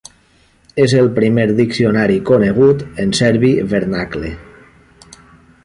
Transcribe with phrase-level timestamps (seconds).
[0.85, 4.33] És el primer diccionari conegut en serbi vernacle.